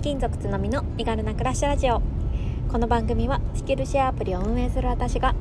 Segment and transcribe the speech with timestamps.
[0.00, 2.00] 転勤族つのみの身軽な暮らしラジオ。
[2.72, 5.34] この番組はスキルシェアアプリを運営する私が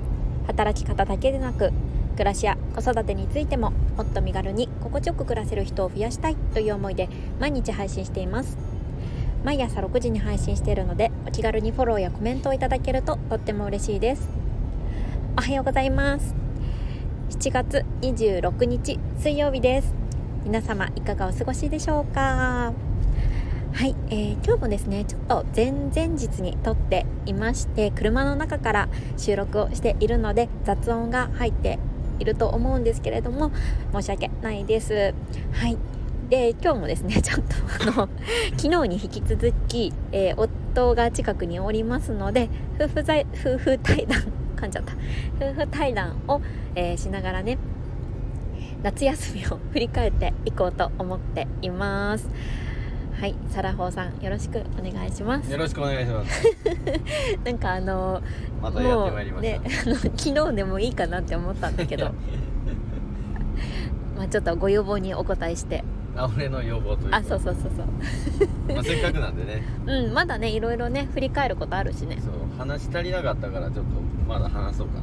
[0.48, 1.72] 働き方だけでなく
[2.16, 7.08] 暮らしや子育てについてももっと身軽に心地よく暮らせる人を増やしたいという思いで
[7.40, 8.58] 毎日配信しています。
[9.46, 14.28] 毎朝6時に配信しているのでお気軽にフォローやコメントをいただけるととっても嬉しいです。
[15.38, 16.36] おはようございます。
[17.30, 19.94] 7月26日水曜日です。
[20.44, 22.74] 皆様いかがお過ごしでしょうか？
[23.74, 31.80] はい、えー、今日もですねちょっと前々日に撮っていまして車の中から収録をしているので雑音が入って
[32.20, 33.52] いると思うんですけれども
[33.94, 35.14] 申し訳ないです。
[35.54, 35.78] はい。
[36.30, 38.10] で今日もですね ちょっとあの
[38.58, 42.50] 昨日に引き続き、えー、夫が近くにおりますので
[42.80, 44.22] 夫婦在夫婦対談
[44.58, 44.94] 噛んじゃった。
[45.40, 46.42] 夫婦対談を、
[46.76, 47.58] えー、しながらね
[48.84, 52.30] 夏休みを振り返っていこうと思っています。
[53.20, 55.52] はい、サラホーさんよろしくお願いします。
[55.52, 56.42] よろしくお願いします。
[57.44, 58.24] なんかあの
[58.62, 59.60] またやってまいりました。
[59.60, 62.14] ね、あの昨日でもいいかなって思ったんだけど。
[64.16, 65.84] まあちょっとご要望にお答えして。
[66.16, 67.88] あ俺の要望というあそうそうそうそう。
[68.74, 69.64] まあせっかくなんでね。
[69.86, 72.20] うんまだねいろいろね振り返ることあるしね。
[72.22, 73.92] そう話足りなかったからちょっと
[74.30, 75.02] まだ話そうかな。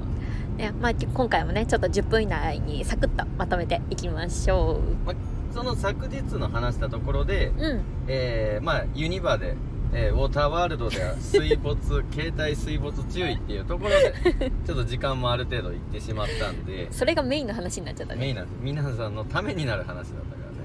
[0.58, 7.82] いやまあ今回もねちょっと10分以内にサクッとまとめていきましょう、まあその昨日の話したところで、うん。
[8.08, 9.56] えーまあ、ユニバで、
[9.94, 11.80] えーウォーターワールドでは水没
[12.12, 18.20] 携帯水没注意っていうところで ちょっと時間もある程度いってしまったんでそれがメインの話になっちゃったね。
[18.20, 18.56] メインなんです。
[18.60, 20.58] 皆さんのためになる話だったからね、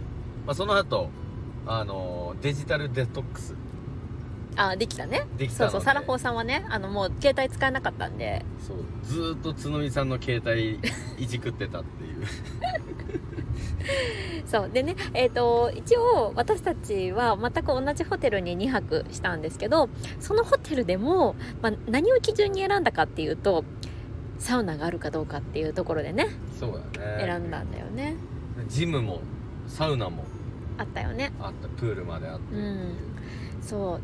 [0.46, 1.10] まあ、その後
[1.66, 3.56] あのデジタルデトックス
[4.56, 5.26] あできたね。
[5.38, 8.46] できたそうそうサラホーさんはねあのもう携帯使えなかったんで。
[8.66, 8.78] そう。
[9.04, 10.80] ずーっと角見さんの携帯
[11.18, 12.26] いじくってたっていう。
[14.46, 14.70] そう。
[14.70, 23.64] でねえっ、と一応私たちは全く同じホテルに2泊したんですけどそのホテルでも、まあ、何を基準に選んだかっていうと
[24.38, 26.28] サウナがあるかどうかっていうところでね
[26.60, 27.26] そうだね。
[27.26, 28.16] 選んだんだよね。
[28.68, 29.22] ジムも
[29.68, 30.24] サウナも。
[30.78, 31.32] あったよね。
[31.40, 31.68] あった。
[31.70, 32.96] プールまであってう、
[33.62, 34.00] そう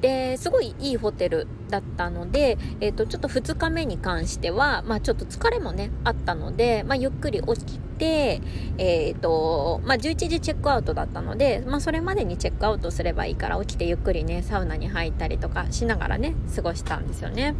[0.00, 8.40] ですごいいいホテルだったので、えー、とちょっと2日目に関しては、まあ、ちょっと疲れもねあったので、まあ、ゆっくり起きて、
[8.78, 17.54] えーとまあ、11時チェックアウトだったので、まあ、それまでにチェックアウトすればいいから起きてゆっくりねサウナに入ったりとかしながらね過ごしたんですよね。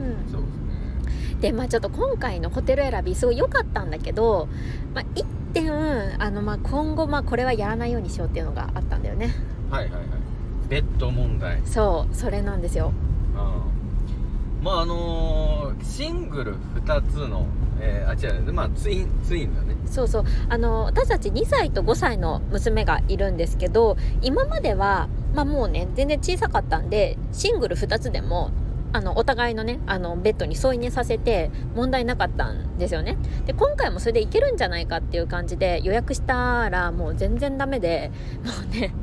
[0.00, 0.06] うん。
[0.06, 0.30] うん。
[0.30, 1.40] そうですね。
[1.40, 4.48] でまあちょっと今回のホテル選びすごい良かったんだけど、
[4.94, 9.34] まあ、1点あの、まあ、今後まあこれはやらないようにしようっていうのがあったんだよね。
[9.70, 10.23] はいはいはい
[10.68, 11.60] ベッド問題。
[11.64, 12.92] そうそれなんですよ。
[13.34, 14.64] うん。
[14.64, 15.54] まああのー
[15.84, 17.46] シングル2つの、
[17.80, 18.52] えー、あ違う。
[18.52, 19.76] まあツインツインだね。
[19.86, 20.24] そうそう。
[20.48, 28.50] あの私たち2歳と5歳の娘がいるんですけど今までは、まあ、もうね全然小さかったんでシングル2つでも
[28.92, 33.18] あのお互いのねあのベッドに添い寝させて問題なかったんですよね。
[33.46, 38.10] で今回もそれでいけるんじゃないかっていう感じで予約したらもう全然ダメで
[38.44, 38.94] もうね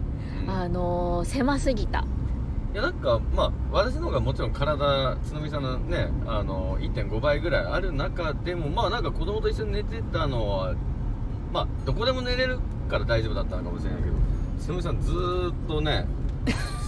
[0.51, 2.05] あの狭すぎた。
[2.73, 10.73] いやなんかまあ私の方がもちろん体角見さんのねあの1.5倍ぐらいある中でもまあなんか子供と一緒に寝てたのは
[11.51, 12.59] まあどこでも寝れる
[12.89, 14.15] から大丈夫だったのかもしれないけど
[14.61, 16.05] 角見さんずーっとね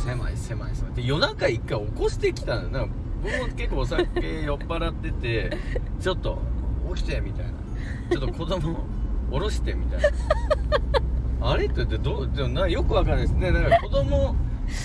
[0.06, 0.94] 狭い狭い狭い。
[0.94, 2.69] で夜中一回起こしてきたのよ。
[2.69, 5.57] なんか僕も結構お酒酔っ払ってて
[6.00, 6.38] ちょっと
[6.96, 7.52] 起きてみたいな。
[8.12, 8.85] ちょっと子供
[9.31, 10.09] 下ろしてみたいな
[11.44, 13.34] あれって言ってどうでもなよくわかんないです。
[13.34, 14.36] ねなんか子供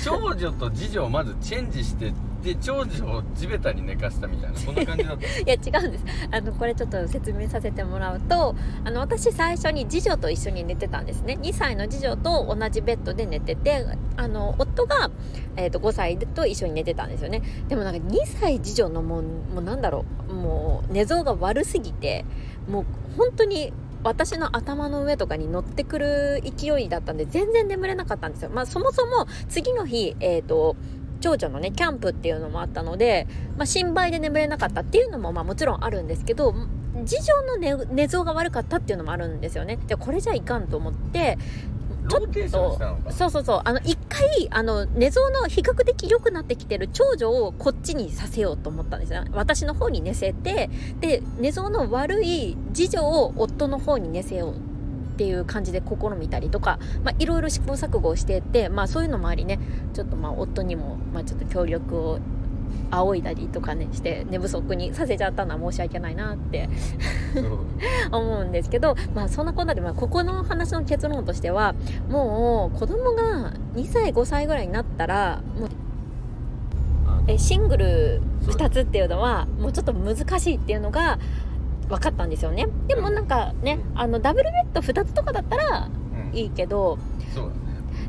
[0.05, 5.27] 長女と次女をまずチェンジしてで長女を地べたに寝かしたみたいなそんな感じだった。
[5.39, 6.05] いや違うんです。
[6.31, 11.39] あのこれちょっと説明させてもらうとあの私最初に次女と一緒に寝てたんですね。
[11.41, 13.87] 2歳の次女と同じベッドで寝てて
[14.17, 15.11] あの夫が、
[15.57, 17.43] えー、と5歳と一緒に寝てたんですよね。
[17.69, 22.25] でもなんか2歳次女のもうもうなんだろうもう寝相が悪すぎて
[22.69, 22.85] もう
[23.17, 23.73] 本当に
[24.03, 28.50] 私の頭の上とかに乗ってくる勢いだったんで全然眠れなかったんですよ。
[28.50, 30.77] まあそもそも次の日、えー、と、
[31.21, 36.55] 長女のね、キャンプっていうのもあったので、まあ心配で眠れなかったっていうのもまあもちろんあるんですけど、
[37.05, 39.79] 事情の寝寝相が悪かったっていうのもあるんですよね。
[39.87, 41.39] で、これじゃいかんと思って、
[42.08, 49.25] ちょっと、そうそうそう、あの、一回、あの、寝相の比較的良くなってきてる長女をこっちにさせようと思ったんですよ。
[49.32, 50.70] 私の方に寝せて、
[51.00, 54.56] で、寝相の悪い次女を夫の方に寝せようっ
[55.19, 59.58] ていう感じで試みたりとか、まあ、いろいろ試行錯誤をしていて、まあ、そういうのもありね。
[59.93, 62.20] ちょっとまあ夫にも、まあ、ちょっと協力を
[62.91, 66.69] 仰いだりとかねして寝不足にさせちゃったのは申し訳ないなって
[68.11, 71.75] 思うんですけど、まあ、そんなこんなで、まあ、ここの話の結論としては
[72.09, 75.69] もう子供が2歳5歳ぐらいになったらもう
[77.06, 81.19] あえシングル2つっていうのはもうちょっと難しいっていうのが
[81.88, 82.69] 分かったんですよね。
[82.87, 85.88] でもなんかねあのダブルベッド2つとかだったら
[86.31, 86.37] うん。
[86.37, 86.99] いいけど
[87.35, 87.68] そうだね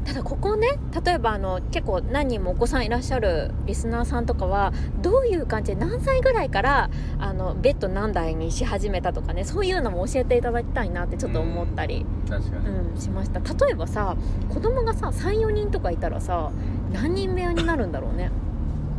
[0.10, 4.74] ただここね例えばあの結構何人もお子さんいらっしゃるリスナーさんとかは
[5.04, 6.90] どういう感じで何歳ぐらいから
[7.20, 13.40] あのベッド何台にし始めたとかねそういうのも教えていただきたいなってちょっと思ったり、確かに、うんしました。
[13.66, 14.18] 例えばさ
[14.52, 16.52] 子供がさ34人とかいたらさ
[16.92, 18.32] 何人部屋になるんだろうね。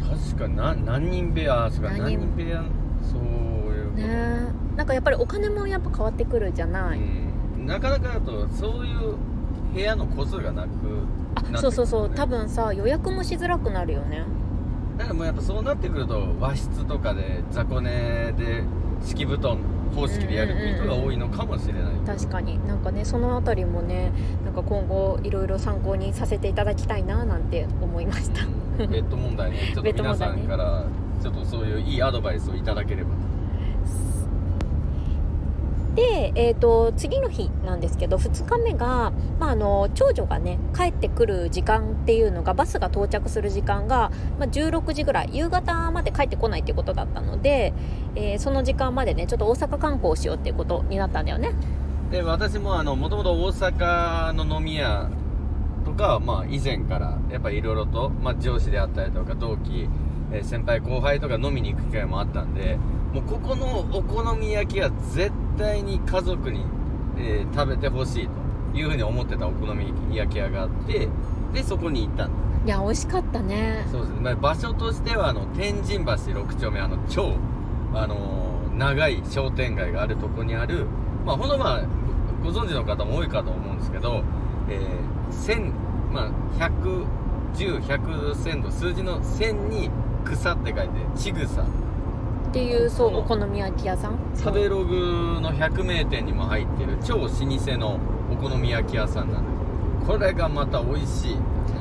[0.00, 2.02] 確かにな何人部屋そうか何人。
[2.04, 2.64] 何人部屋
[3.02, 4.06] そういうこと。
[4.06, 4.60] ね。
[4.76, 9.16] なんかやっぱりお金もやっぱ変わってくるじゃない、うん、なかなかだとそういう
[9.72, 10.68] 部屋の個数がなく
[11.54, 12.08] あそうそうそう。
[12.08, 14.24] ね多分さ予約もしづらくなるよね。
[14.98, 17.90] だからもうやっぱそうなってくると和室とかで雑魚寝
[18.36, 18.62] で
[19.02, 19.58] 敷布団
[19.94, 22.64] 方式でやる人が多いのかもしれない、確かに。
[22.68, 24.12] なんかねそのあたりもね
[24.44, 28.44] なんか今後いろいろ参考にさせていただきたいななんて思いました。
[28.44, 28.90] うん。
[28.90, 29.72] ベッド問題ね。
[29.74, 30.84] ちょっと皆さんから
[31.22, 33.10] ちょっとそういういいアドバイスをいただければ
[35.94, 47.72] で、えー、と次の日なんですけど2日目が、まあ、あの長女がね帰ってくる時間っていうのがバスが到着する時間が、まあ、16時ぐらい夕方まで帰ってこないっていうことだったので、
[48.14, 51.52] えーその時間までねちょっと大阪観光しようっていうことになったんだよね。
[52.10, 55.10] で私ももともと大阪の飲み屋
[55.84, 59.88] とかまあ以前からやっぱりいろいろと、まあ、上司であったりとか同期、
[60.32, 62.78] えー先輩後輩とか飲みに行く機会もあったんで
[63.12, 66.64] もうここのお好み焼きは絶対に家族に、
[67.18, 68.28] えー食べてほしい
[68.72, 71.08] というふうに思ってたお好み焼き屋があって
[71.52, 72.34] でそこに行ったんだ。
[72.64, 73.86] いや美味しかったね。
[73.90, 77.34] そうですね、まあ、場所としてはあの天神橋6丁目あの超、
[77.94, 80.86] あのー長い商店街があるとこにある
[81.26, 81.82] まあほんとまあ
[82.42, 84.22] ごご存知の方も多いかと思うんですけど、
[84.70, 85.72] えー、千
[86.10, 86.30] まあ
[87.54, 89.90] 110100千度数字の千に
[90.24, 91.66] 草って書いてちぐさ
[92.50, 94.18] っていうそうお好み焼き屋さん？
[94.36, 97.98] 食べログの百名店にも入ってる超老舗の
[98.32, 101.34] お好み焼き屋さんなんですこれがまた美味しい。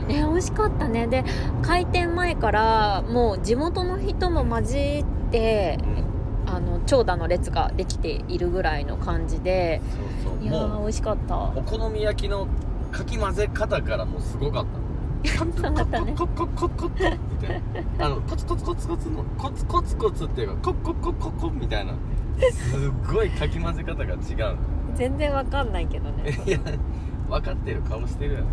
[0.08, 1.08] ね美味しかったね。
[1.08, 1.26] で
[1.64, 6.10] 開店前からもう地元の人も混じってうん。
[6.52, 9.82] あの長蛇の列ができているぐらいの感じで
[10.24, 10.44] そうそう。
[10.44, 11.36] いや美味しかった。
[11.38, 12.48] お好み焼きの
[12.92, 14.70] かき混ぜ方からもすごかった
[15.26, 17.62] そうだったねコツコツコツコツみたい
[17.98, 21.94] なあのコツコツコツコツのコツコツコツっていうかコッコッコッコッコみたいな
[22.52, 24.58] すごいかき混ぜ方が違う
[24.96, 26.60] 全然わかんないけどねいや
[27.30, 28.46] 分かってる顔してるよね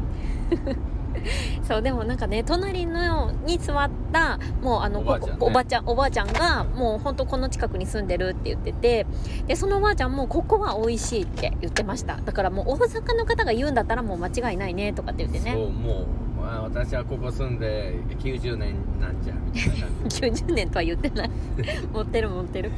[1.66, 9.06] そうでもなんかね隣のに座ったもうあのおばあちゃんねここおばちゃんおばあちゃんがもう本当この近くに住んでるって言ってて
[9.46, 16.06] でそのおばあちゃんもここは美味しいって言ってましただからもう大阪の方が言うんだったらもう間違いないねとかって言ってねそうもう、
[16.46, 21.31] まあ、私はここ住んで90年なんじゃみたいな感じ90 年とは言ってない。
[21.93, 22.70] 持ってる持ってる。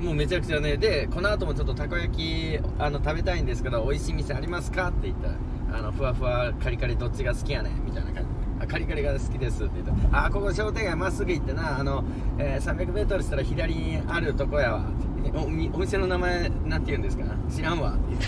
[0.00, 8.28] もうめちゃくちゃねでこの後もちょっとたこ焼きあの食べたいんですけど美味しい店ありますかって言ったらあのふわふわカリカリどっちが好きやねんみたいな感じ。
[8.60, 12.04] あカリカリが好きですって言ったらあここ商店街まっすぐ行ってなあの、
[12.38, 17.24] えー、300m したら左にあるとこやわっておみお店の名前なんて言うんですか？
[17.50, 17.92] 知らんわ。
[17.94, 18.26] って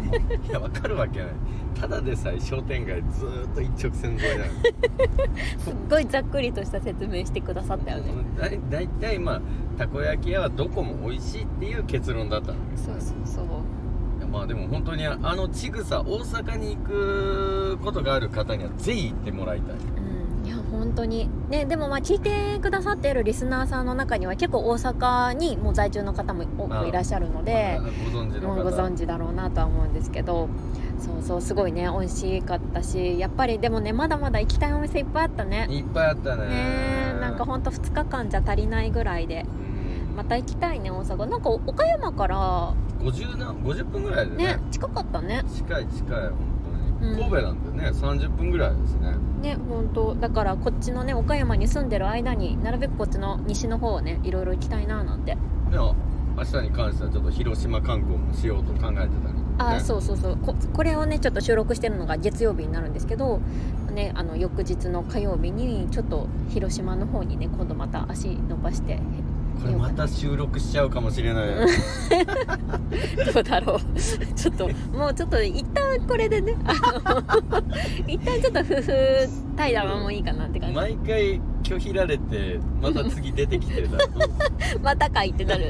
[0.00, 1.28] 言っていやわかるわけない。
[1.80, 4.52] ただでさえ商店街ずーっと一直線沿いなの
[5.58, 8.12] すっごいざっくりとした説明してくださったよね。
[8.38, 9.40] だい大体まあ
[9.78, 13.44] たこ焼き屋はどこも美味しいっていう結論だったんだけどそうそうそう。
[14.18, 19.76] いやまあでも本当にあのちぐさ大阪に行くことがある方にはぜひ行ってもらいたい。
[19.76, 20.07] うん
[20.48, 21.28] いや本当に。
[21.50, 30.48] ねでもまあ聞いてくださっているリスナーさんの中には結構大阪にもう在住の方も多くいらっしゃるのでまあご存知ご存知だろうなとは思うんですけど。
[30.98, 35.68] そうそうすごいね美味しかったしやっぱりでもねまだまだ行きたいお店いっぱいあったね。
[35.70, 36.48] いっぱいあったね。
[36.48, 39.46] ねえなんかほんと2日間じゃ足りないぐらいで。
[40.10, 40.16] うん。
[40.16, 41.26] また行きたいね大阪。
[41.26, 44.44] なんか岡山から50な50分ぐらいでね。
[44.56, 45.44] ね近かったね。
[45.54, 46.30] 近い近い
[47.02, 47.16] うん。
[47.16, 49.14] 神戸なんでね30分ぐらいですね。
[49.42, 50.14] ね本当。
[50.14, 55.36] だからこっちのね岡山に住んでる間になるべくこっちの西の方をねいろいろ行きたいななんて。
[55.70, 55.94] でも
[56.36, 59.08] 明日に関してはちょっと広島観光もしようと考えてたり、ね、
[59.58, 60.36] あーそうそうそう。
[60.36, 63.40] ここれをねちょっと収録してるのが月曜日になるんですけど、
[63.92, 69.00] ね、あの翌日の火曜日にちょっと広島の方にね今度また足伸ばして
[69.60, 71.48] これまた収録しちゃうかもしれない。
[73.32, 73.80] どうだろう。
[74.34, 76.56] ちょっともうちょっと一旦これでね。
[76.64, 76.72] あ
[77.20, 77.62] の
[78.06, 80.76] 一旦ちょっと夫婦対談はもういいかなって感じ。
[80.76, 84.06] 毎回拒否られてまた次出てきてるだろ
[84.82, 85.68] またかいってなる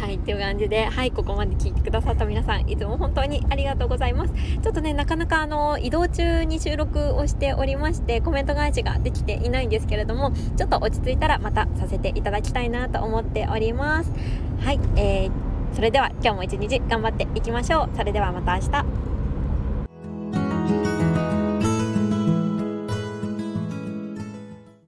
[0.00, 4.32] はいっていう感じではいここまで聞いてくださった皆さんいつも本当にありがとうございます。
[4.62, 14.12] ちょっとねなかなかあの移動中に収録をしておりましてコメント返しができていないんですけれどもちょっと落ち着いたらまたさせていただきたいなと思っております。
[14.60, 15.30] はい、えー、
[15.74, 17.96] それでは今日も一日頑張っていきましょう。
[17.96, 18.99] それではまた明日。